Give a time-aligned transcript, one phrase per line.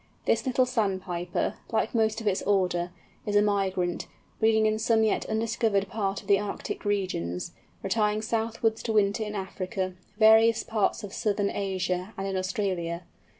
[0.25, 2.89] This little Sandpiper, like most of its order,
[3.27, 4.07] is a migrant,
[4.39, 7.51] breeding in some yet undiscovered part of the Arctic regions,
[7.83, 13.03] retiring southwards to winter in Africa, various parts of southern Asia and in Australia.